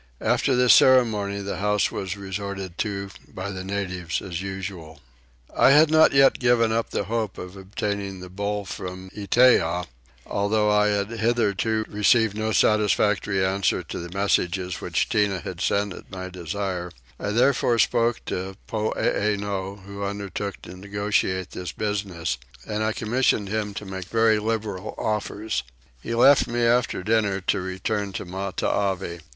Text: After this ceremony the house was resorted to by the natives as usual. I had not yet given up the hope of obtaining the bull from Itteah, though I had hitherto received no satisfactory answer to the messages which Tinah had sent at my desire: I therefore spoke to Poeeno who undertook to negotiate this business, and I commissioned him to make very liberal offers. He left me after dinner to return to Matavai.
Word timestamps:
After 0.21 0.55
this 0.55 0.73
ceremony 0.73 1.41
the 1.41 1.57
house 1.57 1.91
was 1.91 2.17
resorted 2.17 2.79
to 2.79 3.11
by 3.27 3.51
the 3.51 3.63
natives 3.63 4.19
as 4.19 4.41
usual. 4.41 4.99
I 5.55 5.69
had 5.69 5.91
not 5.91 6.11
yet 6.11 6.39
given 6.39 6.71
up 6.71 6.89
the 6.89 7.03
hope 7.03 7.37
of 7.37 7.55
obtaining 7.55 8.19
the 8.19 8.27
bull 8.27 8.65
from 8.65 9.11
Itteah, 9.15 9.85
though 10.25 10.71
I 10.71 10.87
had 10.87 11.11
hitherto 11.11 11.85
received 11.87 12.35
no 12.35 12.51
satisfactory 12.51 13.45
answer 13.45 13.83
to 13.83 13.99
the 13.99 14.11
messages 14.17 14.81
which 14.81 15.07
Tinah 15.07 15.43
had 15.43 15.61
sent 15.61 15.93
at 15.93 16.09
my 16.09 16.29
desire: 16.29 16.89
I 17.19 17.29
therefore 17.29 17.77
spoke 17.77 18.25
to 18.25 18.57
Poeeno 18.67 19.83
who 19.85 20.03
undertook 20.03 20.59
to 20.63 20.75
negotiate 20.75 21.51
this 21.51 21.71
business, 21.71 22.39
and 22.65 22.81
I 22.83 22.91
commissioned 22.91 23.49
him 23.49 23.75
to 23.75 23.85
make 23.85 24.05
very 24.05 24.39
liberal 24.39 24.95
offers. 24.97 25.61
He 26.01 26.15
left 26.15 26.47
me 26.47 26.63
after 26.63 27.03
dinner 27.03 27.39
to 27.41 27.61
return 27.61 28.13
to 28.13 28.25
Matavai. 28.25 29.19